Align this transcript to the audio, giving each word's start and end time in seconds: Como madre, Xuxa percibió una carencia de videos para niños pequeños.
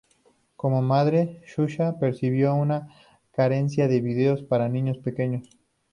Como 0.55 0.81
madre, 0.81 1.43
Xuxa 1.45 1.99
percibió 1.99 2.55
una 2.55 2.89
carencia 3.29 3.87
de 3.87 4.01
videos 4.01 4.41
para 4.41 4.67
niños 4.67 4.97
pequeños. 4.97 5.47